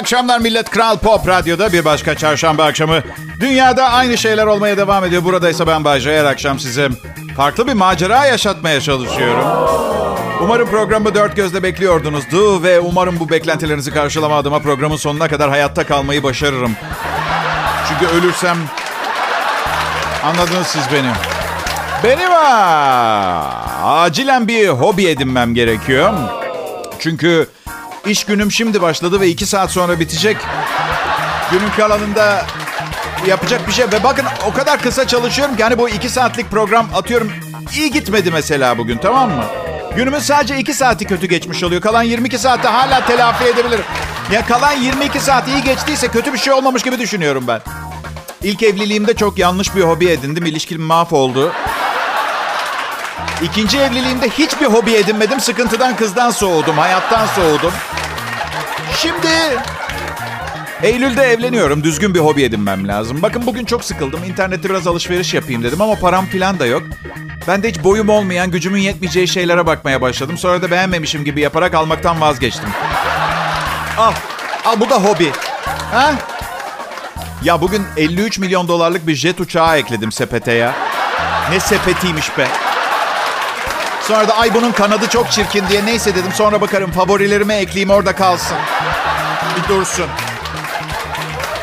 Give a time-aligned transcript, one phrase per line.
[0.00, 0.70] akşamlar millet.
[0.70, 3.02] Kral Pop Radyo'da bir başka çarşamba akşamı.
[3.40, 5.24] Dünyada aynı şeyler olmaya devam ediyor.
[5.24, 6.18] Buradaysa ben Bayce.
[6.18, 6.88] Her akşam size
[7.36, 9.44] farklı bir macera yaşatmaya çalışıyorum.
[10.42, 15.86] Umarım programı dört gözle bekliyordunuzdu ve umarım bu beklentilerinizi karşılama adıma programın sonuna kadar hayatta
[15.86, 16.76] kalmayı başarırım.
[17.88, 18.56] Çünkü ölürsem
[20.24, 21.10] anladınız siz beni.
[22.04, 23.50] Benim ha,
[23.82, 26.12] acilen bir hobi edinmem gerekiyor.
[26.98, 27.46] Çünkü
[28.06, 30.36] iş günüm şimdi başladı ve iki saat sonra bitecek.
[31.50, 32.46] Günün kalanında
[33.26, 33.86] yapacak bir şey.
[33.92, 37.32] Ve bakın o kadar kısa çalışıyorum ki hani bu iki saatlik program atıyorum
[37.76, 39.44] iyi gitmedi mesela bugün tamam mı?
[39.96, 41.80] Günümün sadece iki saati kötü geçmiş oluyor.
[41.80, 43.84] Kalan 22 saatte hala telafi edebilirim.
[44.32, 47.60] Ya kalan 22 saat iyi geçtiyse kötü bir şey olmamış gibi düşünüyorum ben.
[48.42, 50.46] İlk evliliğimde çok yanlış bir hobi edindim.
[50.46, 51.52] İlişkim mahvoldu.
[53.42, 55.40] İkinci evliliğimde hiçbir hobi edinmedim.
[55.40, 57.72] Sıkıntıdan kızdan soğudum, hayattan soğudum.
[59.02, 59.28] Şimdi
[60.82, 61.84] Eylül'de evleniyorum.
[61.84, 63.22] Düzgün bir hobi edinmem lazım.
[63.22, 64.24] Bakın bugün çok sıkıldım.
[64.24, 66.82] İnternette biraz alışveriş yapayım dedim ama param falan da yok.
[67.48, 70.38] Ben de hiç boyum olmayan, gücümün yetmeyeceği şeylere bakmaya başladım.
[70.38, 72.68] Sonra da beğenmemişim gibi yaparak almaktan vazgeçtim.
[73.98, 74.12] Al,
[74.64, 75.32] al bu da hobi.
[75.90, 76.14] Ha?
[77.42, 80.74] Ya bugün 53 milyon dolarlık bir jet uçağı ekledim sepete ya.
[81.50, 82.48] Ne sepetiymiş be.
[84.10, 86.32] Sonra da ay bunun kanadı çok çirkin diye neyse dedim.
[86.34, 88.56] Sonra bakarım favorilerime ekleyeyim orada kalsın.
[89.56, 90.06] Bir dursun.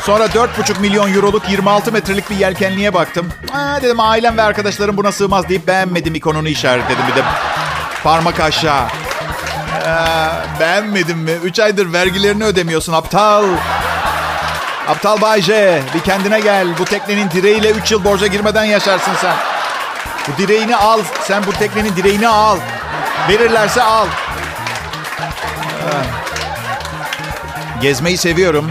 [0.02, 3.28] Sonra 4,5 milyon euroluk 26 metrelik bir yelkenliğe baktım.
[3.54, 7.04] Aa, dedim ailem ve arkadaşlarım buna sığmaz deyip beğenmedim ikonunu işaretledim.
[7.10, 7.24] Bir de
[8.04, 8.86] parmak aşağı.
[9.86, 11.32] Ee, beğenmedin mi?
[11.44, 13.44] 3 aydır vergilerini ödemiyorsun aptal.
[14.88, 16.78] Aptal Bayce bir kendine gel.
[16.78, 19.34] Bu teknenin direğiyle 3 yıl borca girmeden yaşarsın sen.
[20.28, 21.00] Bu direğini al.
[21.22, 22.58] Sen bu teknenin direğini al.
[23.28, 24.06] Verirlerse al.
[27.82, 28.70] Gezmeyi seviyorum.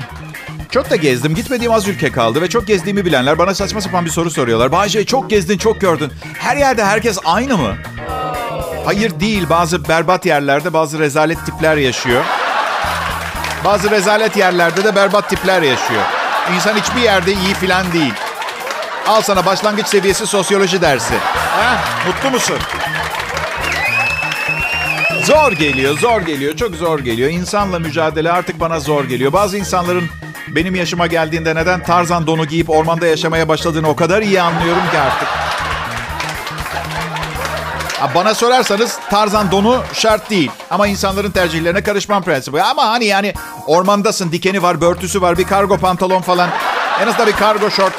[0.72, 1.36] Çok da gezdim.
[1.36, 4.72] Gitmediğim az ülke kaldı ve çok gezdiğimi bilenler bana saçma sapan bir soru soruyorlar.
[4.72, 6.12] Bayce çok gezdin, çok gördün.
[6.40, 7.76] Her yerde herkes aynı mı?
[8.86, 9.50] Hayır değil.
[9.50, 12.24] Bazı berbat yerlerde bazı rezalet tipler yaşıyor.
[13.66, 16.04] Bazı rezalet yerlerde de berbat tipler yaşıyor.
[16.56, 18.14] İnsan hiçbir yerde iyi filan değil.
[19.08, 21.14] Al sana başlangıç seviyesi sosyoloji dersi.
[22.08, 22.58] Mutlu musun?
[25.24, 27.30] Zor geliyor, zor geliyor, çok zor geliyor.
[27.30, 29.34] İnsanla mücadele artık bana zor geliyor.
[29.34, 30.10] Bazı insanların
[30.48, 34.98] benim yaşıma geldiğinde neden Tarzan donu giyip ormanda yaşamaya başladığını o kadar iyi anlıyorum ki
[34.98, 35.28] artık.
[38.16, 40.52] Bana sorarsanız Tarzan donu şart değil.
[40.72, 42.62] Ama insanların tercihlerine karışmam prensibi.
[42.62, 43.34] Ama hani yani
[43.68, 46.50] ormandasın, dikeni var, börtüsü var, bir kargo pantolon falan.
[47.02, 47.94] En azından bir kargo şort.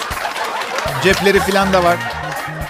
[1.04, 1.96] Cepleri falan da var.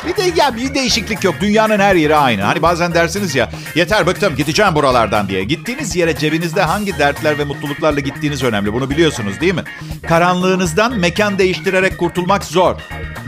[0.06, 1.34] Bir de ya bir değişiklik yok.
[1.40, 2.42] Dünyanın her yeri aynı.
[2.42, 5.44] Hani bazen dersiniz ya yeter bıktım gideceğim buralardan diye.
[5.44, 8.72] Gittiğiniz yere cebinizde hangi dertler ve mutluluklarla gittiğiniz önemli.
[8.72, 9.64] Bunu biliyorsunuz değil mi?
[10.08, 12.76] Karanlığınızdan mekan değiştirerek kurtulmak zor.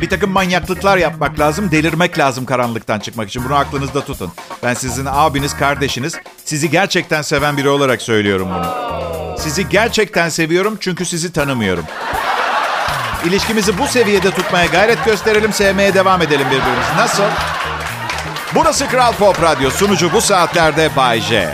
[0.00, 3.44] Bir takım manyaklıklar yapmak lazım, delirmek lazım karanlıktan çıkmak için.
[3.44, 4.32] Bunu aklınızda tutun.
[4.62, 6.16] Ben sizin abiniz, kardeşiniz.
[6.44, 8.90] Sizi gerçekten seven biri olarak söylüyorum bunu.
[9.38, 11.84] Sizi gerçekten seviyorum çünkü sizi tanımıyorum.
[13.26, 16.96] İlişkimizi bu seviyede tutmaya gayret gösterelim, sevmeye devam edelim birbirimizi.
[16.96, 17.22] Nasıl?
[18.54, 19.70] Burası Kral Pop Radyo.
[19.70, 21.48] Sunucu bu saatlerde Bay J.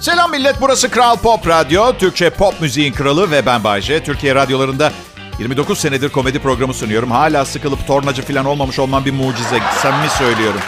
[0.00, 1.92] Selam millet, burası Kral Pop Radyo.
[1.98, 4.04] Türkçe pop müziğin kralı ve ben Bay J.
[4.04, 4.92] Türkiye radyolarında
[5.38, 7.10] 29 senedir komedi programı sunuyorum.
[7.10, 9.58] Hala sıkılıp tornacı falan olmamış olmam bir mucize.
[9.82, 10.60] Samimi söylüyorum.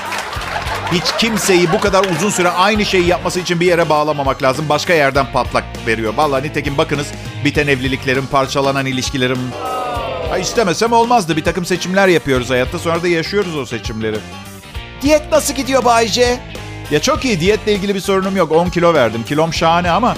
[0.92, 4.68] Hiç kimseyi bu kadar uzun süre aynı şeyi yapması için bir yere bağlamamak lazım.
[4.68, 6.14] Başka yerden patlak veriyor.
[6.16, 7.06] Vallahi nitekim bakınız
[7.44, 9.38] biten evliliklerim, parçalanan ilişkilerim.
[10.30, 11.36] Ha, istemesem olmazdı.
[11.36, 12.78] Bir takım seçimler yapıyoruz hayatta.
[12.78, 14.16] Sonra da yaşıyoruz o seçimleri.
[15.02, 16.40] Diyet nasıl gidiyor Bayce?
[16.90, 17.40] Ya çok iyi.
[17.40, 18.52] Diyetle ilgili bir sorunum yok.
[18.52, 19.24] 10 kilo verdim.
[19.28, 20.16] Kilom şahane ama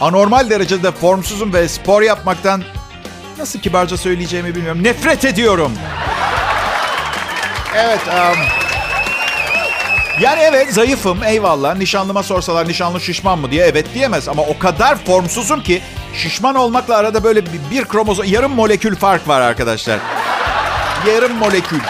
[0.00, 2.62] anormal derecede formsuzum ve spor yapmaktan
[3.38, 4.84] nasıl kibarca söyleyeceğimi bilmiyorum.
[4.84, 5.72] Nefret ediyorum.
[7.76, 8.00] Evet.
[8.08, 8.63] Um,
[10.20, 11.76] yani evet zayıfım eyvallah.
[11.76, 14.28] Nişanlıma sorsalar nişanlı şişman mı diye evet diyemez.
[14.28, 15.82] Ama o kadar formsuzum ki
[16.14, 19.98] şişman olmakla arada böyle bir, kromozom, yarım molekül fark var arkadaşlar.
[21.08, 21.80] Yarım molekül.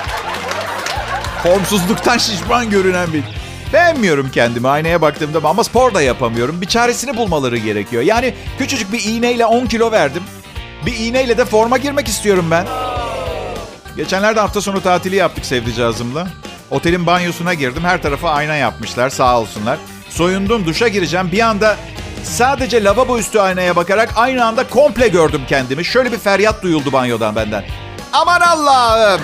[1.43, 3.23] Formsuzluktan şişman görünen bir...
[3.73, 6.61] Beğenmiyorum kendimi aynaya baktığımda ama spor da yapamıyorum.
[6.61, 8.03] Bir çaresini bulmaları gerekiyor.
[8.03, 10.23] Yani küçücük bir iğneyle 10 kilo verdim.
[10.87, 12.67] Bir iğneyle de forma girmek istiyorum ben.
[13.97, 16.27] Geçenlerde hafta sonu tatili yaptık sevdicazımla.
[16.71, 17.85] Otelin banyosuna girdim.
[17.85, 19.79] Her tarafa ayna yapmışlar sağ olsunlar.
[20.09, 21.33] Soyundum duşa gireceğim.
[21.33, 21.77] Bir anda
[22.23, 25.85] sadece lavabo üstü aynaya bakarak aynı anda komple gördüm kendimi.
[25.85, 27.65] Şöyle bir feryat duyuldu banyodan benden.
[28.13, 29.21] Aman Allah'ım.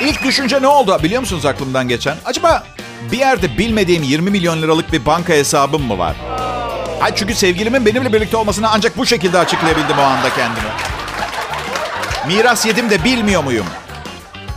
[0.00, 2.16] İlk düşünce ne oldu biliyor musunuz aklımdan geçen?
[2.24, 2.64] Acaba
[3.12, 6.16] bir yerde bilmediğim 20 milyon liralık bir banka hesabım mı var?
[7.00, 10.68] Ay çünkü sevgilimin benimle birlikte olmasını ancak bu şekilde açıklayabildim o anda kendime.
[12.26, 13.66] Miras yedim de bilmiyor muyum?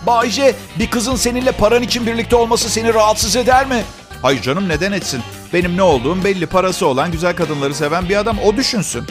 [0.06, 3.84] Bayce bir kızın seninle paran için birlikte olması seni rahatsız eder mi?
[4.22, 5.22] Hayır canım neden etsin?
[5.54, 9.06] Benim ne olduğum belli parası olan güzel kadınları seven bir adam o düşünsün.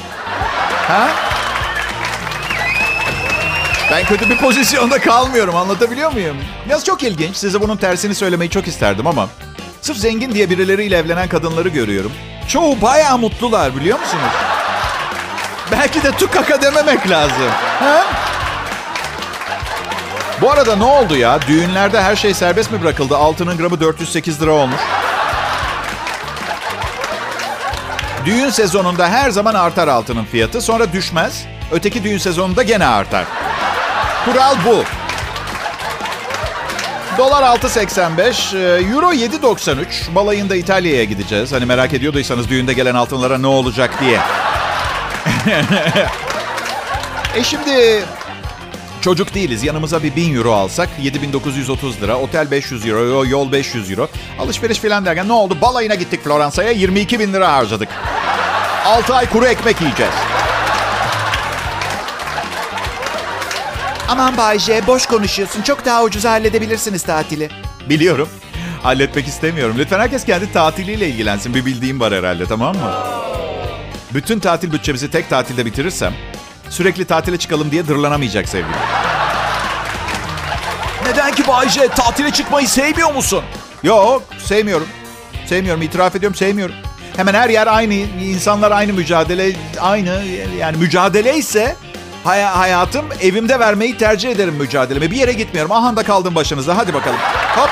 [0.89, 1.09] Ha?
[3.91, 6.37] Ben kötü bir pozisyonda kalmıyorum anlatabiliyor muyum?
[6.69, 7.37] Yaz çok ilginç.
[7.37, 9.29] Size bunun tersini söylemeyi çok isterdim ama
[9.81, 12.13] sırf zengin diye birileriyle evlenen kadınları görüyorum.
[12.49, 14.23] Çoğu bayağı mutlular biliyor musunuz?
[15.73, 17.51] Belki de tukaka dememek lazım.
[17.81, 18.05] Ha?
[20.41, 21.39] Bu arada ne oldu ya?
[21.49, 23.17] Düğünlerde her şey serbest mi bırakıldı?
[23.17, 24.81] Altının gramı 408 lira olmuş.
[28.25, 30.61] Düğün sezonunda her zaman artar altının fiyatı.
[30.61, 31.45] Sonra düşmez.
[31.73, 33.25] Öteki düğün sezonunda gene artar.
[34.25, 34.85] Kural bu.
[37.19, 40.15] Dolar 6.85, e, Euro 7.93.
[40.15, 41.53] Balayında İtalya'ya gideceğiz.
[41.53, 44.19] Hani merak ediyorduysanız düğünde gelen altınlara ne olacak diye.
[47.35, 48.05] e şimdi
[49.07, 49.65] çocuk değiliz.
[49.65, 52.19] Yanımıza bir 1000 euro alsak 7930 lira.
[52.19, 54.09] Otel 500 euro, yol 500 euro.
[54.39, 55.59] Alışveriş falan derken ne oldu?
[55.61, 57.89] Balayına gittik Floransa'ya 22 bin lira harcadık.
[58.85, 60.13] 6 ay kuru ekmek yiyeceğiz.
[64.09, 65.63] Aman Bayce boş konuşuyorsun.
[65.63, 67.51] Çok daha ucuz halledebilirsiniz tatili.
[67.89, 68.29] Biliyorum.
[68.83, 69.77] Halletmek istemiyorum.
[69.79, 71.55] Lütfen herkes kendi tatiliyle ilgilensin.
[71.55, 72.93] Bir bildiğim var herhalde tamam mı?
[74.15, 76.13] Bütün tatil bütçemizi tek tatilde bitirirsem
[76.71, 78.96] sürekli tatile çıkalım diye dırlanamayacak sevgilim.
[81.07, 81.89] Neden ki Bayce?
[81.89, 83.45] Tatile çıkmayı sevmiyor musun?
[83.83, 84.87] Yok sevmiyorum.
[85.47, 86.75] Sevmiyorum itiraf ediyorum sevmiyorum.
[87.17, 87.95] Hemen her yer aynı.
[87.95, 89.53] insanlar aynı mücadele.
[89.81, 90.23] Aynı
[90.59, 91.77] yani mücadele ise
[92.25, 95.11] hay- hayatım evimde vermeyi tercih ederim mücadelemi.
[95.11, 95.73] Bir yere gitmiyorum.
[95.73, 96.77] Aha da kaldım başınıza.
[96.77, 97.19] Hadi bakalım.
[97.57, 97.71] Hop.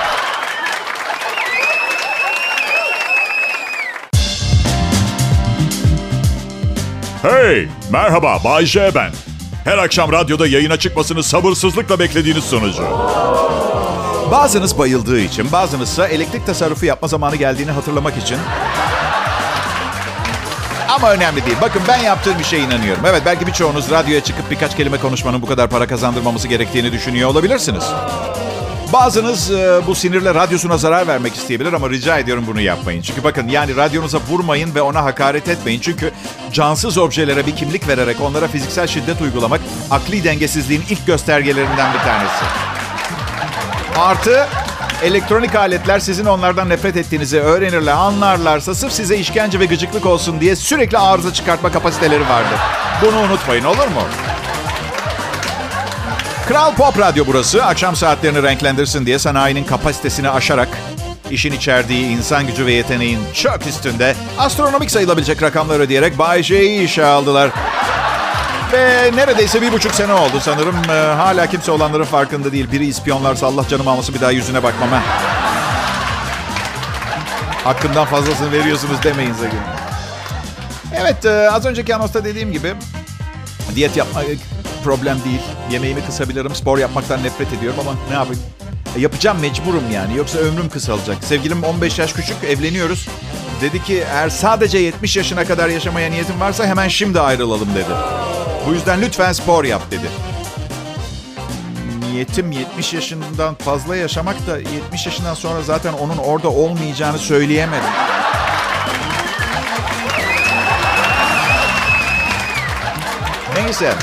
[7.22, 9.33] Hey, merhaba Bay J ben.
[9.64, 12.82] Her akşam radyoda yayına çıkmasını sabırsızlıkla beklediğiniz sonucu.
[14.31, 18.38] Bazınız bayıldığı için, bazınızsa elektrik tasarrufu yapma zamanı geldiğini hatırlamak için.
[20.88, 21.56] Ama önemli değil.
[21.61, 23.02] Bakın ben yaptığım bir şeye inanıyorum.
[23.06, 27.84] Evet belki birçoğunuz radyoya çıkıp birkaç kelime konuşmanın bu kadar para kazandırmaması gerektiğini düşünüyor olabilirsiniz.
[28.92, 33.02] Bazınız e, bu sinirle radyosuna zarar vermek isteyebilir ama rica ediyorum bunu yapmayın.
[33.02, 35.81] Çünkü bakın yani radyonuza vurmayın ve ona hakaret etmeyin.
[35.81, 36.12] Çünkü
[36.52, 39.60] cansız objelere bir kimlik vererek onlara fiziksel şiddet uygulamak
[39.90, 42.44] akli dengesizliğin ilk göstergelerinden bir tanesi.
[43.96, 44.46] Artı
[45.02, 50.56] elektronik aletler sizin onlardan nefret ettiğinizi öğrenirler, anlarlarsa sırf size işkence ve gıcıklık olsun diye
[50.56, 52.58] sürekli arıza çıkartma kapasiteleri vardır.
[53.02, 54.02] Bunu unutmayın olur mu?
[56.49, 57.64] Kral Pop Radyo burası.
[57.64, 60.69] Akşam saatlerini renklendirsin diye sanayinin kapasitesini aşarak
[61.31, 67.05] işin içerdiği insan gücü ve yeteneğin çok üstünde astronomik sayılabilecek rakamlar ödeyerek Bay J'yi işe
[67.05, 67.50] aldılar.
[68.73, 70.76] Ve neredeyse bir buçuk sene oldu sanırım.
[70.88, 72.73] Ee, hala kimse olanların farkında değil.
[72.73, 75.02] Biri ispiyonlarsa Allah canımı alması bir daha yüzüne bakmam ha.
[77.64, 79.58] Hakkından fazlasını veriyorsunuz demeyin sakın.
[80.97, 82.75] Evet e, az önceki anonsta dediğim gibi
[83.75, 84.25] diyet yapmak
[84.84, 85.40] problem değil.
[85.70, 86.54] Yemeğimi kısabilirim.
[86.54, 88.42] Spor yapmaktan nefret ediyorum ama ne yapayım?
[88.97, 90.16] E, yapacağım mecburum yani.
[90.16, 91.25] Yoksa ömrüm kısalacak.
[91.25, 92.44] Sevgilim 15 yaş küçük.
[92.44, 93.09] Evleniyoruz.
[93.61, 97.94] Dedi ki eğer sadece 70 yaşına kadar yaşamaya niyetin varsa hemen şimdi ayrılalım dedi.
[98.68, 100.06] Bu yüzden lütfen spor yap dedi.
[102.00, 107.90] Niyetim 70 yaşından fazla yaşamak da 70 yaşından sonra zaten onun orada olmayacağını söyleyemedim.
[113.56, 113.94] Neyse.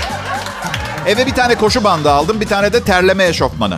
[1.11, 3.77] Eve bir tane koşu bandı aldım, bir tane de terleme eşofmanı.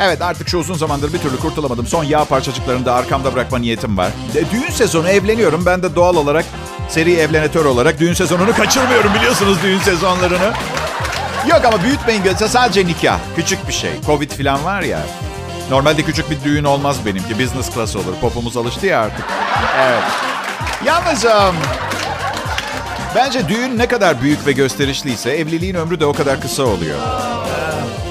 [0.00, 1.86] Evet artık şu uzun zamandır bir türlü kurtulamadım.
[1.86, 4.10] Son yağ parçacıklarını da arkamda bırakma niyetim var.
[4.34, 5.66] E, düğün sezonu evleniyorum.
[5.66, 6.44] Ben de doğal olarak
[6.88, 10.52] seri evlenetör olarak düğün sezonunu kaçırmıyorum biliyorsunuz düğün sezonlarını.
[11.50, 13.18] Yok ama büyütmeyin gözse sadece nikah.
[13.36, 13.90] Küçük bir şey.
[14.06, 15.00] Covid falan var ya.
[15.70, 17.38] Normalde küçük bir düğün olmaz benimki.
[17.38, 18.14] Business class olur.
[18.20, 19.24] Popumuz alıştı ya artık.
[19.80, 20.02] Evet.
[20.84, 21.56] Yalnız um,
[23.14, 26.98] bence düğün ne kadar büyük ve gösterişliyse evliliğin ömrü de o kadar kısa oluyor.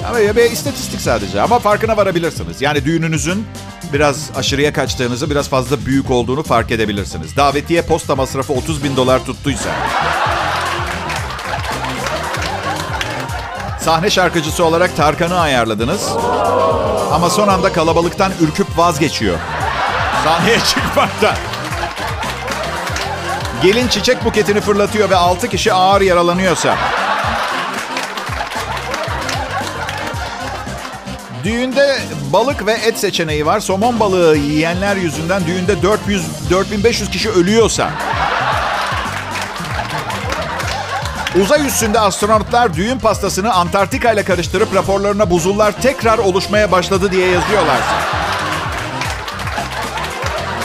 [0.08, 2.62] Ama ya bir istatistik sadece ama farkına varabilirsiniz.
[2.62, 3.46] Yani düğününüzün
[3.92, 7.36] biraz aşırıya kaçtığınızı, biraz fazla büyük olduğunu fark edebilirsiniz.
[7.36, 9.70] Davetiye posta masrafı 30 bin dolar tuttuysa.
[13.80, 16.08] Sahne şarkıcısı olarak Tarkan'ı ayarladınız.
[17.12, 19.38] Ama son anda kalabalıktan ürküp vazgeçiyor.
[20.24, 21.34] Sahneye çıkmaktan.
[23.62, 26.76] Gelin çiçek buketini fırlatıyor ve 6 kişi ağır yaralanıyorsa.
[31.44, 31.98] Düğünde
[32.32, 33.60] balık ve et seçeneği var.
[33.60, 37.90] Somon balığı yiyenler yüzünden düğünde 400 4500 kişi ölüyorsa.
[41.42, 47.94] Uzay üstünde astronotlar düğün pastasını Antarktika ile karıştırıp raporlarına buzullar tekrar oluşmaya başladı diye yazıyorlarsa.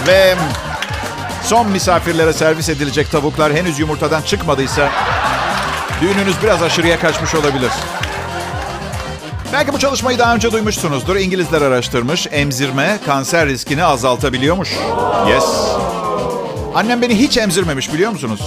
[0.07, 0.35] Ve
[1.47, 4.89] son misafirlere servis edilecek tavuklar henüz yumurtadan çıkmadıysa
[6.01, 7.71] düğününüz biraz aşırıya kaçmış olabilir.
[9.53, 11.15] Belki bu çalışmayı daha önce duymuşsunuzdur.
[11.15, 12.27] İngilizler araştırmış.
[12.31, 14.69] Emzirme kanser riskini azaltabiliyormuş.
[15.29, 15.45] Yes.
[16.75, 18.41] Annem beni hiç emzirmemiş biliyor musunuz?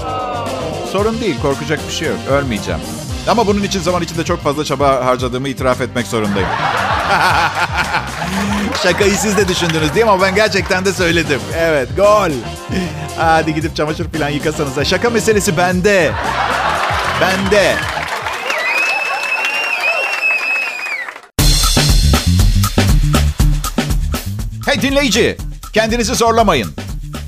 [0.93, 2.19] Sorun değil, korkacak bir şey yok.
[2.31, 2.81] Ölmeyeceğim.
[3.29, 6.49] Ama bunun için zaman içinde çok fazla çaba harcadığımı itiraf etmek zorundayım.
[8.83, 10.13] Şakayı siz de düşündünüz değil mi?
[10.13, 11.41] Ama ben gerçekten de söyledim.
[11.59, 12.31] Evet, gol.
[13.19, 14.89] Hadi gidip çamaşır falan yıkasanız.
[14.89, 16.13] Şaka meselesi bende.
[17.21, 17.75] Bende.
[24.67, 25.37] Hey dinleyici,
[25.73, 26.75] kendinizi zorlamayın.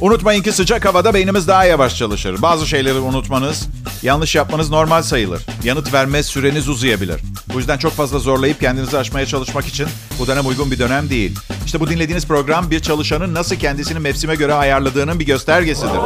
[0.02, 2.42] Unutmayın ki sıcak havada beynimiz daha yavaş çalışır.
[2.42, 3.68] Bazı şeyleri unutmanız,
[4.02, 5.42] yanlış yapmanız normal sayılır.
[5.64, 7.20] Yanıt verme süreniz uzayabilir.
[7.54, 9.86] Bu yüzden çok fazla zorlayıp kendinizi aşmaya çalışmak için
[10.18, 11.38] bu dönem uygun bir dönem değil.
[11.66, 15.98] İşte bu dinlediğiniz program bir çalışanın nasıl kendisini mevsime göre ayarladığının bir göstergesidir.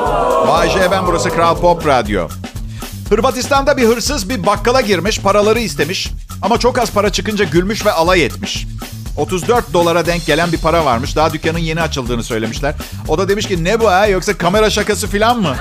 [0.46, 2.28] Vay ben burası Kral Pop Radyo.
[3.08, 6.10] Hırvatistan'da bir hırsız bir bakkala girmiş, paraları istemiş.
[6.42, 8.66] Ama çok az para çıkınca gülmüş ve alay etmiş.
[9.16, 11.16] 34 dolara denk gelen bir para varmış.
[11.16, 12.74] Daha dükkanın yeni açıldığını söylemişler.
[13.08, 15.56] O da demiş ki ne bu ha yoksa kamera şakası falan mı?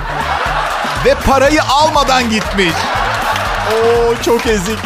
[1.04, 2.74] Ve parayı almadan gitmiş.
[3.72, 4.78] Oo çok ezik.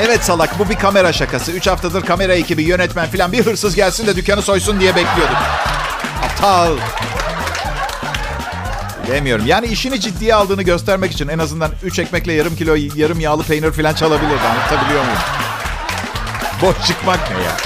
[0.00, 1.52] Evet salak bu bir kamera şakası.
[1.52, 5.36] 3 haftadır kamera ekibi, yönetmen falan bir hırsız gelsin de dükkanı soysun diye bekliyorduk.
[6.24, 6.76] Aptal.
[9.06, 9.46] Demiyorum.
[9.46, 13.72] Yani işini ciddiye aldığını göstermek için en azından 3 ekmekle yarım kilo yarım yağlı peynir
[13.72, 14.42] falan çalabilirdi.
[14.50, 15.18] Anlatabiliyor muyum?
[16.62, 17.56] Boş çıkmak ne ya?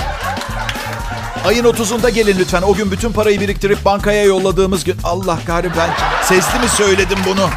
[1.44, 2.62] Ayın 30'unda gelin lütfen.
[2.62, 4.96] O gün bütün parayı biriktirip bankaya yolladığımız gün.
[5.04, 5.90] Allah kahretsin ben
[6.24, 7.50] sesli mi söyledim bunu?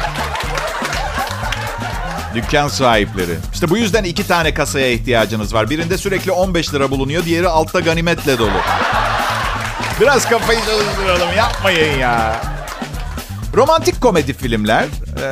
[2.34, 3.36] Dükkan sahipleri.
[3.52, 5.70] İşte bu yüzden iki tane kasaya ihtiyacınız var.
[5.70, 7.24] Birinde sürekli 15 lira bulunuyor.
[7.24, 8.60] Diğeri altta ganimetle dolu.
[10.00, 11.36] Biraz kafayı çalıştıralım.
[11.36, 12.40] Yapmayın ya.
[13.56, 15.26] Romantik komedi filmler e,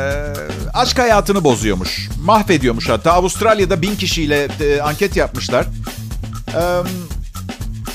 [0.75, 2.09] aşk hayatını bozuyormuş.
[2.25, 3.13] Mahvediyormuş hatta.
[3.13, 5.67] Avustralya'da bin kişiyle e, anket yapmışlar.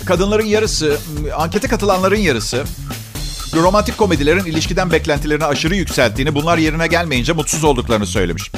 [0.05, 0.97] Kadınların yarısı,
[1.35, 2.63] ankete katılanların yarısı
[3.53, 8.51] romantik komedilerin ilişkiden beklentilerini aşırı yükselttiğini, bunlar yerine gelmeyince mutsuz olduklarını söylemiş.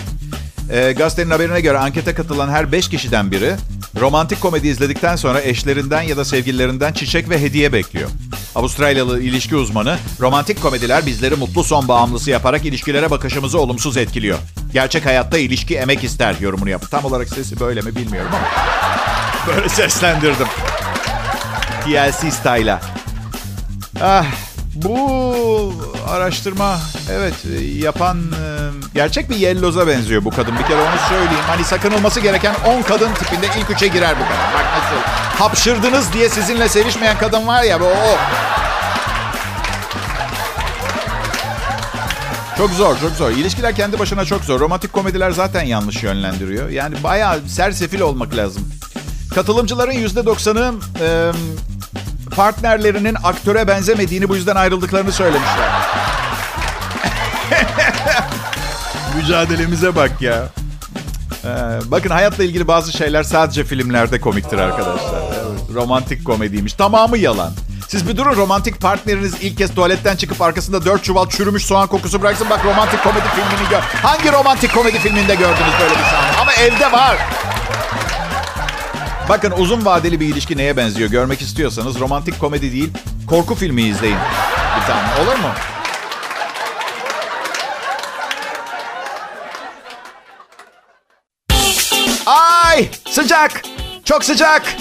[0.72, 3.56] E, gazetenin haberine göre ankete katılan her beş kişiden biri
[4.00, 8.10] romantik komedi izledikten sonra eşlerinden ya da sevgililerinden çiçek ve hediye bekliyor.
[8.56, 14.38] Avustralyalı ilişki uzmanı, romantik komediler bizleri mutlu son bağımlısı yaparak ilişkilere bakışımızı olumsuz etkiliyor.
[14.74, 16.90] Gerçek hayatta ilişki emek ister yorumunu yaptı.
[16.90, 18.99] Tam olarak sesi böyle mi bilmiyorum ama
[19.56, 20.48] böyle seslendirdim.
[21.84, 22.80] TLC style'a.
[24.04, 24.26] Ah,
[24.76, 25.74] bu
[26.10, 26.80] araştırma
[27.12, 27.34] evet
[27.76, 28.18] yapan
[28.94, 30.60] gerçek bir yelloza benziyor bu kadın.
[30.60, 31.44] Bir kere onu söyleyeyim.
[31.48, 34.54] Hani sakınılması gereken 10 kadın tipinde ilk üçe girer bu kadın.
[34.54, 35.08] Bak nasıl
[35.44, 38.18] hapşırdınız diye sizinle sevişmeyen kadın var ya bu o.
[42.58, 43.30] Çok zor, çok zor.
[43.32, 44.60] İlişkiler kendi başına çok zor.
[44.60, 46.70] Romantik komediler zaten yanlış yönlendiriyor.
[46.70, 48.70] Yani bayağı sersefil olmak lazım.
[49.36, 51.32] Katılımcıların %90'ı e,
[52.36, 55.70] partnerlerinin aktöre benzemediğini bu yüzden ayrıldıklarını söylemişler.
[59.16, 60.50] Mücadelemize bak ya.
[61.46, 61.50] Ee,
[61.86, 65.22] bakın hayatla ilgili bazı şeyler sadece filmlerde komiktir arkadaşlar.
[65.22, 66.74] Evet, romantik komediymiş.
[66.74, 67.52] Tamamı yalan.
[67.88, 72.22] Siz bir durun romantik partneriniz ilk kez tuvaletten çıkıp arkasında dört çuval çürümüş soğan kokusu
[72.22, 72.50] bıraksın.
[72.50, 73.80] Bak romantik komedi filmini gör.
[73.80, 76.42] Hangi romantik komedi filminde gördünüz böyle bir sahne?
[76.42, 77.18] Ama evde var.
[79.30, 82.90] Bakın uzun vadeli bir ilişki neye benziyor görmek istiyorsanız romantik komedi değil
[83.28, 84.18] korku filmi izleyin.
[84.82, 85.50] Bir tane olur mu?
[92.26, 93.62] Ay sıcak
[94.06, 94.76] çok sıcak.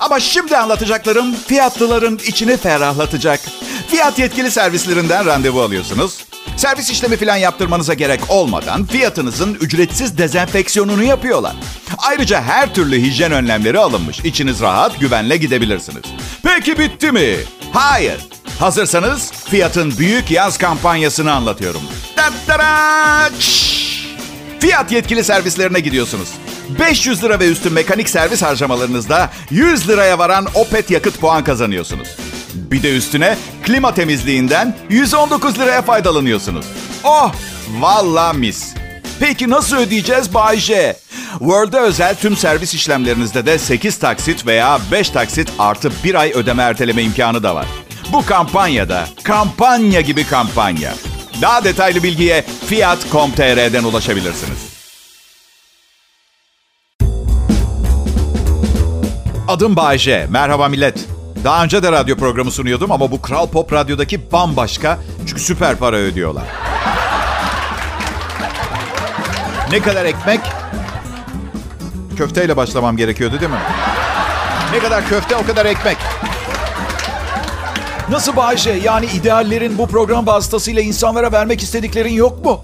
[0.00, 3.40] Ama şimdi anlatacaklarım fiyatlıların içini ferahlatacak.
[3.88, 6.27] Fiyat yetkili servislerinden randevu alıyorsunuz.
[6.56, 11.56] Servis işlemi falan yaptırmanıza gerek olmadan fiyatınızın ücretsiz dezenfeksiyonunu yapıyorlar.
[11.98, 14.20] Ayrıca her türlü hijyen önlemleri alınmış.
[14.20, 16.02] İçiniz rahat, güvenle gidebilirsiniz.
[16.42, 17.36] Peki bitti mi?
[17.72, 18.16] Hayır.
[18.58, 21.82] Hazırsanız fiyatın büyük yaz kampanyasını anlatıyorum.
[24.60, 26.28] Fiyat yetkili servislerine gidiyorsunuz.
[26.80, 32.08] 500 lira ve üstü mekanik servis harcamalarınızda 100 liraya varan Opet yakıt puan kazanıyorsunuz.
[32.54, 33.36] Bir de üstüne
[33.68, 36.66] klima temizliğinden 119 liraya faydalanıyorsunuz.
[37.04, 37.32] Oh!
[37.70, 38.74] Valla mis.
[39.20, 40.96] Peki nasıl ödeyeceğiz Bay J?
[41.38, 46.62] World'e özel tüm servis işlemlerinizde de 8 taksit veya 5 taksit artı 1 ay ödeme
[46.62, 47.66] erteleme imkanı da var.
[48.12, 50.94] Bu kampanyada kampanya gibi kampanya.
[51.42, 54.58] Daha detaylı bilgiye fiyat.com.tr'den ulaşabilirsiniz.
[59.48, 60.26] Adım Bayce.
[60.30, 61.17] Merhaba millet.
[61.44, 64.98] Daha önce de radyo programı sunuyordum ama bu Kral Pop Radyo'daki bambaşka.
[65.26, 66.44] Çünkü süper para ödüyorlar.
[69.70, 70.40] Ne kadar ekmek?
[72.16, 73.58] Köfteyle başlamam gerekiyordu değil mi?
[74.72, 75.96] Ne kadar köfte o kadar ekmek.
[78.10, 78.70] Nasıl Bayce?
[78.70, 82.60] Yani ideallerin bu program vasıtasıyla insanlara vermek istediklerin yok mu?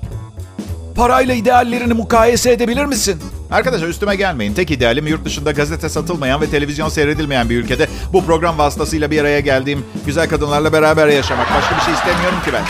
[0.97, 3.23] Parayla ideallerini mukayese edebilir misin?
[3.51, 4.55] Arkadaşlar üstüme gelmeyin.
[4.55, 9.21] Tek idealim yurt dışında gazete satılmayan ve televizyon seyredilmeyen bir ülkede bu program vasıtasıyla bir
[9.21, 11.47] araya geldiğim güzel kadınlarla beraber yaşamak.
[11.57, 12.63] Başka bir şey istemiyorum ki ben.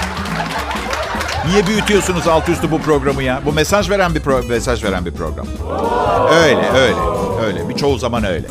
[1.51, 3.43] Niye büyütüyorsunuz alt üstü bu programı ya?
[3.47, 5.47] Bu mesaj veren bir pro- mesaj veren bir program.
[6.31, 6.97] Öyle, öyle,
[7.47, 7.69] öyle.
[7.69, 8.47] Bir çoğu zaman öyle.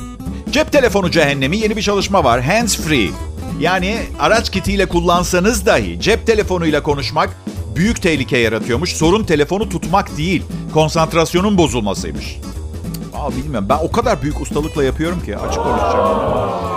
[0.52, 2.42] Cep telefonu cehennemi yeni bir çalışma var.
[2.42, 3.10] Hands free.
[3.60, 7.30] Yani araç kitiyle kullansanız dahi cep telefonuyla konuşmak
[7.76, 8.94] büyük tehlike yaratıyormuş.
[8.96, 12.38] Sorun telefonu tutmak değil, konsantrasyonun bozulmasıymış.
[13.16, 13.70] Aa bilmiyorum.
[13.70, 16.08] Ben o kadar büyük ustalıkla yapıyorum ki açık konuşacağım.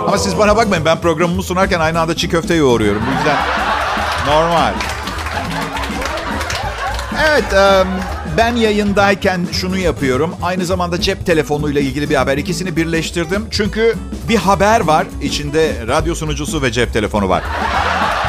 [0.07, 0.85] Ama siz bana bakmayın.
[0.85, 3.01] Ben programımı sunarken aynı anda çiğ köfte yoğuruyorum.
[3.07, 3.37] Bu yüzden
[4.27, 4.73] normal.
[7.29, 7.45] Evet,
[8.37, 10.35] ben yayındayken şunu yapıyorum.
[10.41, 12.37] Aynı zamanda cep telefonuyla ilgili bir haber.
[12.37, 13.45] İkisini birleştirdim.
[13.51, 13.95] Çünkü
[14.29, 15.07] bir haber var.
[15.21, 17.43] içinde radyo sunucusu ve cep telefonu var.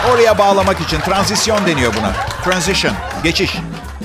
[0.07, 2.13] Oraya bağlamak için transisyon deniyor buna.
[2.45, 2.93] Transition,
[3.25, 3.59] geçiş.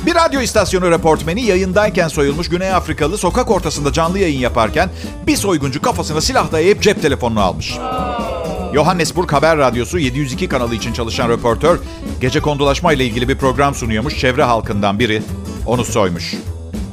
[0.05, 4.89] Bir radyo istasyonu reportmeni yayındayken soyulmuş Güney Afrikalı sokak ortasında canlı yayın yaparken
[5.27, 7.77] bir soyguncu kafasına silah dayayıp cep telefonunu almış.
[8.73, 11.79] Johannesburg Haber Radyosu 702 kanalı için çalışan röportör
[12.21, 14.19] gece kondulaşma ile ilgili bir program sunuyormuş.
[14.19, 15.23] Çevre halkından biri
[15.65, 16.33] onu soymuş.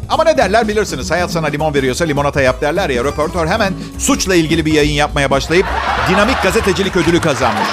[0.08, 1.10] Ama ne derler bilirsiniz.
[1.10, 3.04] Hayat sana limon veriyorsa limonata yap derler ya.
[3.04, 5.66] Röportör hemen suçla ilgili bir yayın yapmaya başlayıp
[6.10, 7.68] dinamik gazetecilik ödülü kazanmış.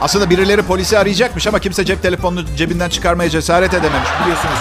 [0.00, 4.58] Aslında birileri polisi arayacakmış ama kimse cep telefonunu cebinden çıkarmaya cesaret edememiş biliyorsunuz.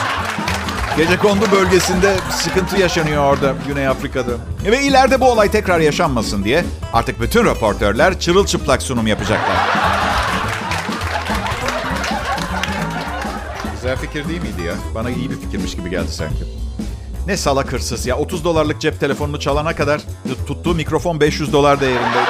[0.98, 4.32] Gece kondu bölgesinde sıkıntı yaşanıyor orada Güney Afrika'da.
[4.66, 9.56] Ve ileride bu olay tekrar yaşanmasın diye artık bütün röportörler çırılçıplak sunum yapacaklar.
[13.76, 14.74] Güzel fikir değil miydi ya?
[14.96, 16.44] Bana iyi bir fikirmiş gibi geldi sanki.
[17.28, 18.16] Ne salak hırsız ya.
[18.18, 20.02] 30 dolarlık cep telefonunu çalana kadar
[20.48, 22.30] tuttuğu mikrofon 500 dolar değerindeydi.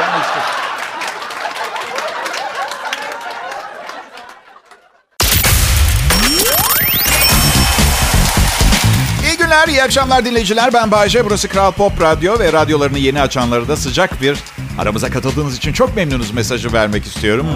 [9.59, 10.73] Günler, iyi akşamlar dinleyiciler.
[10.73, 11.25] Ben Bayece.
[11.25, 14.37] Burası Kral Pop Radyo ve radyolarını yeni açanları da sıcak bir
[14.79, 17.47] aramıza katıldığınız için çok memnunuz mesajı vermek istiyorum.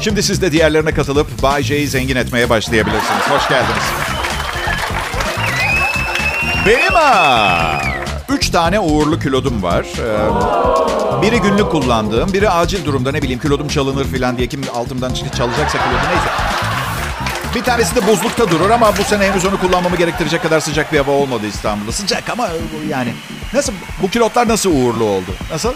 [0.00, 3.30] Şimdi siz de diğerlerine katılıp Bay J'yi zengin etmeye başlayabilirsiniz.
[3.30, 3.84] Hoş geldiniz.
[6.66, 7.82] Benim ha,
[8.28, 9.86] üç tane uğurlu kilodum var.
[9.98, 15.14] Ee, biri günlük kullandığım, biri acil durumda ne bileyim kilodum çalınır falan diye kim altımdan
[15.14, 16.71] çalacaksa kilodu neyse.
[17.54, 20.98] Bir tanesi de buzlukta durur ama bu sene henüz onu kullanmamı gerektirecek kadar sıcak bir
[20.98, 21.92] hava olmadı İstanbul'da.
[21.92, 22.48] Sıcak ama
[22.88, 23.12] yani
[23.54, 25.34] nasıl bu kilotlar nasıl uğurlu oldu?
[25.50, 25.72] Nasıl?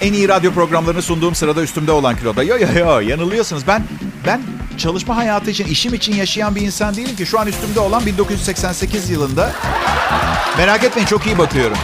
[0.00, 2.42] En iyi radyo programlarını sunduğum sırada üstümde olan kiloda.
[2.42, 3.66] Yo yo yo yanılıyorsunuz.
[3.66, 3.82] Ben
[4.26, 4.40] ben
[4.78, 7.26] çalışma hayatı için, işim için yaşayan bir insan değilim ki.
[7.26, 9.52] Şu an üstümde olan 1988 yılında.
[10.58, 11.76] Merak etmeyin çok iyi bakıyorum.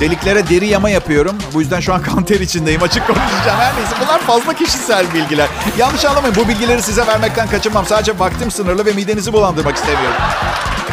[0.00, 1.36] Deliklere deri yama yapıyorum.
[1.54, 2.82] Bu yüzden şu an kanter içindeyim.
[2.82, 3.60] Açık konuşacağım.
[3.60, 5.48] Her neyse bunlar fazla kişisel bilgiler.
[5.78, 7.86] Yanlış anlamayın bu bilgileri size vermekten kaçınmam.
[7.86, 10.16] Sadece vaktim sınırlı ve midenizi bulandırmak istemiyorum.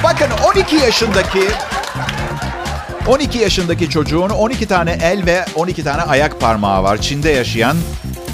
[0.03, 1.41] Bakın 12 yaşındaki
[3.07, 7.01] 12 yaşındaki çocuğun 12 tane el ve 12 tane ayak parmağı var.
[7.01, 7.77] Çin'de yaşayan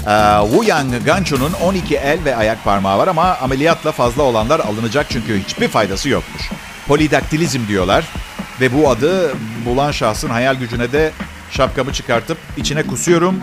[0.06, 0.14] e,
[0.50, 5.42] Wu Yang Ganchu'nun 12 el ve ayak parmağı var ama ameliyatla fazla olanlar alınacak çünkü
[5.42, 6.50] hiçbir faydası yokmuş.
[6.88, 8.04] Polidaktilizm diyorlar
[8.60, 9.34] ve bu adı
[9.66, 11.12] bulan şahsın hayal gücüne de
[11.50, 13.40] şapkamı çıkartıp içine kusuyorum.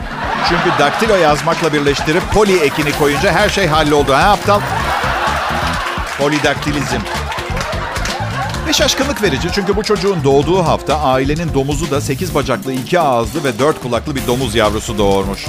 [0.50, 4.14] Çünkü daktilo yazmakla birleştirip poli ekini koyunca her şey halloldu.
[4.14, 4.62] Ha aptal?
[6.18, 7.00] Polidaktilizm.
[8.68, 13.44] Ve şaşkınlık verici çünkü bu çocuğun doğduğu hafta ailenin domuzu da 8 bacaklı, 2 ağızlı
[13.44, 15.46] ve 4 kulaklı bir domuz yavrusu doğurmuş.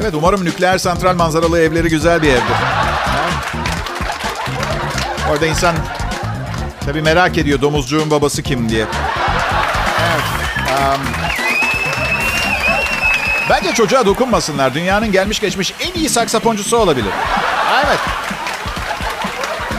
[0.00, 2.56] Evet umarım nükleer santral manzaralı evleri güzel bir evdir.
[5.32, 5.74] Orada insan
[6.88, 8.86] tabii merak ediyor domuzcuğun babası kim diye.
[10.00, 10.22] Evet.
[10.68, 11.00] um,
[13.50, 14.74] Bence çocuğa dokunmasınlar.
[14.74, 17.12] Dünyanın gelmiş geçmiş en iyi saksafoncusu olabilir.
[17.86, 17.98] Evet.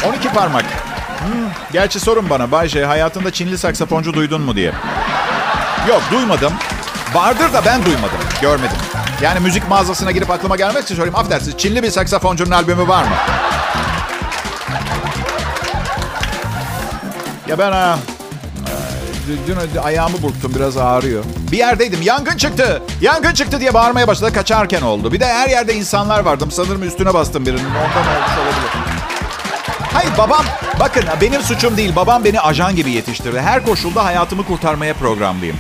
[0.08, 0.64] 12 parmak.
[0.64, 4.72] Hmm, gerçi sorun bana Bay J, hayatında Çinli saksafoncu duydun mu diye.
[5.88, 6.54] Yok duymadım.
[7.14, 8.18] Vardır da ben duymadım.
[8.42, 8.78] Görmedim.
[9.22, 11.16] Yani müzik mağazasına girip aklıma gelmek için söyleyeyim.
[11.20, 13.16] Affedersiniz Çinli bir saksafoncunun albümü var mı?
[17.50, 18.00] Ya ben ha,
[19.28, 21.24] dün, dün ayağımı burktum biraz ağrıyor.
[21.52, 22.82] Bir yerdeydim yangın çıktı.
[23.02, 25.14] Yangın çıktı diye bağırmaya başladı kaçarken oldu.
[25.14, 26.52] Bir de her yerde insanlar vardım.
[26.52, 27.66] Sanırım üstüne bastım birinin.
[27.66, 28.72] Ondan olmuş olabilir.
[29.94, 30.46] Hayır babam
[30.80, 31.96] bakın benim suçum değil.
[31.96, 33.42] Babam beni ajan gibi yetiştirdi.
[33.42, 35.56] Her koşulda hayatımı kurtarmaya programlıyım.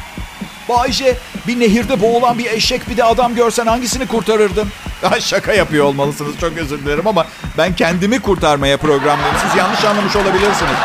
[0.69, 4.67] Bayce bir nehirde boğulan bir eşek bir de adam görsen hangisini kurtarırdın?
[5.01, 7.25] Daha şaka yapıyor olmalısınız çok özür dilerim ama
[7.57, 9.35] ben kendimi kurtarmaya programlıyım.
[9.47, 10.77] Siz yanlış anlamış olabilirsiniz.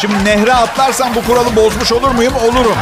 [0.00, 2.34] Şimdi nehre atlarsam bu kuralı bozmuş olur muyum?
[2.36, 2.76] Olurum.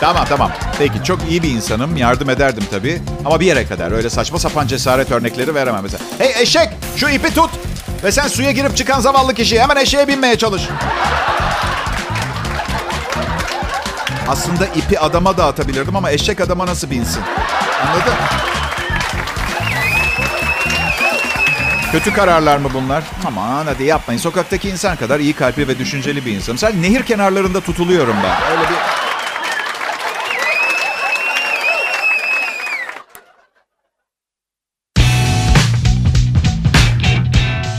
[0.00, 0.52] Tamam tamam.
[0.78, 1.96] Peki çok iyi bir insanım.
[1.96, 3.02] Yardım ederdim tabii.
[3.24, 3.92] Ama bir yere kadar.
[3.92, 6.04] Öyle saçma sapan cesaret örnekleri veremem mesela.
[6.18, 7.50] Hey eşek şu ipi tut.
[8.04, 10.62] Ve sen suya girip çıkan zavallı kişi hemen eşeğe binmeye çalış.
[14.28, 17.22] Aslında ipi adama da atabilirdim ama eşek adama nasıl binsin?
[17.86, 18.12] Anladın?
[21.92, 23.04] Kötü kararlar mı bunlar?
[23.26, 24.20] Aman hadi yapmayın.
[24.20, 26.58] Sokaktaki insan kadar iyi kalpli ve düşünceli bir insanım.
[26.58, 28.50] Sen nehir kenarlarında tutuluyorum ben.
[28.52, 28.76] Öyle bir...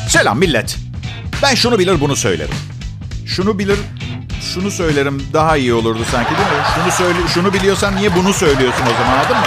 [0.09, 0.77] Selam millet.
[1.43, 2.55] Ben şunu bilir bunu söylerim.
[3.25, 3.79] Şunu bilir
[4.53, 6.63] şunu söylerim daha iyi olurdu sanki değil mi?
[6.75, 9.45] Şunu söyle şunu biliyorsan niye bunu söylüyorsun o zaman anladın mı?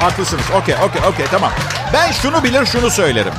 [0.00, 0.44] Haklısınız.
[0.62, 1.50] Okey, okey, okey tamam.
[1.92, 3.32] Ben şunu bilir şunu söylerim.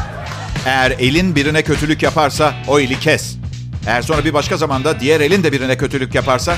[0.68, 3.36] Eğer elin birine kötülük yaparsa o eli kes.
[3.88, 6.58] Eğer sonra bir başka zamanda diğer elin de birine kötülük yaparsa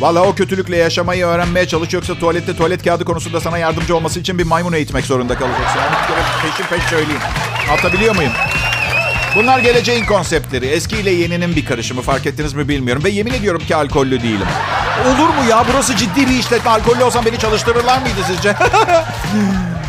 [0.00, 4.38] Valla o kötülükle yaşamayı öğrenmeye çalış yoksa tuvalette tuvalet kağıdı konusunda sana yardımcı olması için
[4.38, 5.78] bir maymun eğitmek zorunda kalacaksın.
[5.78, 7.20] Onu bir peşin peş söyleyeyim.
[7.72, 8.32] Atabiliyor muyum?
[9.36, 10.66] Bunlar geleceğin konseptleri.
[10.66, 13.04] Eski ile yeninin bir karışımı fark ettiniz mi bilmiyorum.
[13.04, 14.46] Ve yemin ediyorum ki alkollü değilim.
[15.06, 15.64] Olur mu ya?
[15.72, 16.70] Burası ciddi bir işletme.
[16.70, 18.56] Alkollü olsam beni çalıştırırlar mıydı sizce?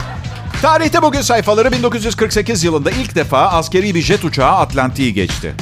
[0.64, 5.54] Tarihte bugün sayfaları 1948 yılında ilk defa askeri bir jet uçağı Atlantik'i geçti.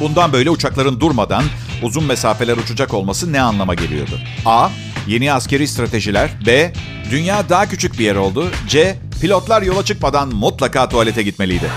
[0.00, 1.44] Bundan böyle uçakların durmadan
[1.82, 4.20] uzun mesafeler uçacak olması ne anlama geliyordu?
[4.46, 4.68] A.
[5.06, 6.30] Yeni askeri stratejiler.
[6.46, 6.72] B.
[7.10, 8.48] Dünya daha küçük bir yer oldu.
[8.68, 8.98] C.
[9.20, 11.70] Pilotlar yola çıkmadan mutlaka tuvalete gitmeliydi.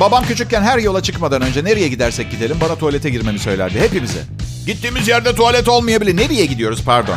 [0.00, 3.80] Babam küçükken her yola çıkmadan önce nereye gidersek gidelim bana tuvalete girmemi söylerdi.
[3.80, 4.20] Hepimize.
[4.66, 6.16] Gittiğimiz yerde tuvalet olmayabilir.
[6.16, 7.16] Nereye gidiyoruz pardon?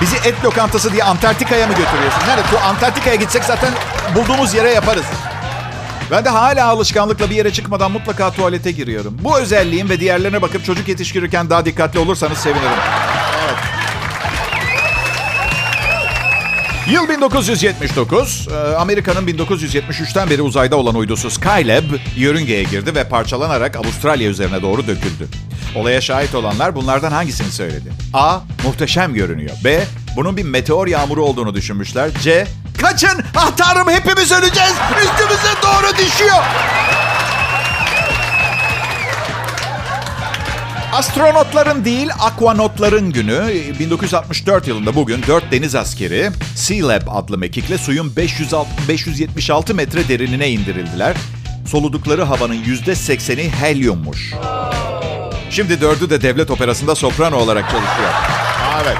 [0.00, 2.20] Bizi et lokantası diye Antarktika'ya mı götürüyorsun?
[2.28, 2.42] Nerede?
[2.52, 3.70] Bu Antarktika'ya gitsek zaten
[4.14, 5.04] bulduğumuz yere yaparız.
[6.10, 9.18] Ben de hala alışkanlıkla bir yere çıkmadan mutlaka tuvalete giriyorum.
[9.20, 12.70] Bu özelliğim ve diğerlerine bakıp çocuk yetiştirirken daha dikkatli olursanız sevinirim.
[13.44, 13.56] Evet.
[16.90, 18.48] Yıl 1979.
[18.50, 21.84] Ee, Amerika'nın 1973'ten beri uzayda olan uydusu Skylab
[22.16, 25.28] yörüngeye girdi ve parçalanarak Avustralya üzerine doğru döküldü.
[25.76, 27.92] Olaya şahit olanlar bunlardan hangisini söyledi?
[28.14, 28.38] A.
[28.64, 29.56] Muhteşem görünüyor.
[29.64, 29.84] B.
[30.16, 32.10] Bunun bir meteor yağmuru olduğunu düşünmüşler.
[32.22, 32.46] C.
[32.80, 33.22] Kaçın!
[33.36, 34.74] Ah hepimiz öleceğiz!
[35.02, 36.42] Üstümüze doğru düşüyor!
[40.92, 43.44] Astronotların değil, akvanotların günü.
[43.78, 51.16] 1964 yılında bugün 4 deniz askeri Sea adlı mekikle suyun 506, 576 metre derinine indirildiler.
[51.66, 54.34] Soludukları havanın %80'i helyummuş.
[55.56, 58.10] Şimdi dördü de devlet operasında soprano olarak çalışıyor.
[58.84, 58.96] Evet.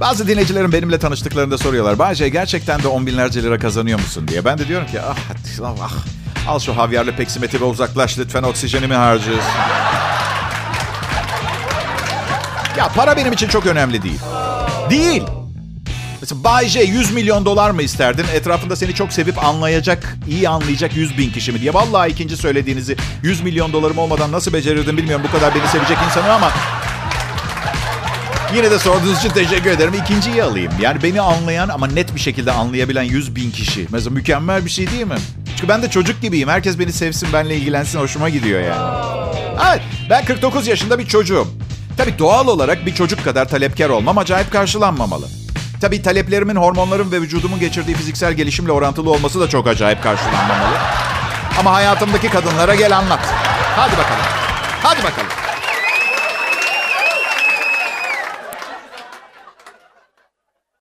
[0.00, 1.98] Bazı dinleyicilerin benimle tanıştıklarında soruyorlar.
[1.98, 4.44] Bayce gerçekten de on binlerce lira kazanıyor musun diye.
[4.44, 5.16] Ben de diyorum ki ah,
[5.62, 5.92] ah, ah
[6.48, 9.52] al şu havyarlı peksimeti ve uzaklaş lütfen oksijenimi harcıyorsun.
[12.78, 14.20] ya para benim için çok önemli değil.
[14.90, 15.22] Değil.
[16.24, 18.24] Mesela Bay J 100 milyon dolar mı isterdin?
[18.34, 21.74] Etrafında seni çok sevip anlayacak, iyi anlayacak 100 bin kişi mi diye.
[21.74, 26.32] Vallahi ikinci söylediğinizi 100 milyon dolarım olmadan nasıl becerirdim bilmiyorum bu kadar beni sevecek insanı
[26.32, 26.50] ama...
[28.56, 29.94] Yine de sorduğunuz için teşekkür ederim.
[29.94, 30.72] İkinciyi alayım.
[30.80, 33.86] Yani beni anlayan ama net bir şekilde anlayabilen 100 bin kişi.
[33.90, 35.18] Mesela mükemmel bir şey değil mi?
[35.56, 36.48] Çünkü ben de çocuk gibiyim.
[36.48, 37.98] Herkes beni sevsin, benimle ilgilensin.
[37.98, 38.96] Hoşuma gidiyor yani.
[39.70, 41.48] Evet, ben 49 yaşında bir çocuğum.
[41.96, 45.43] Tabii doğal olarak bir çocuk kadar talepkar olmam acayip karşılanmamalı.
[45.80, 50.76] Tabii taleplerimin hormonlarım ve vücudumun geçirdiği fiziksel gelişimle orantılı olması da çok acayip karşılanmamalı.
[51.60, 53.20] Ama hayatımdaki kadınlara gel anlat.
[53.76, 54.24] Hadi bakalım.
[54.82, 55.43] Hadi bakalım.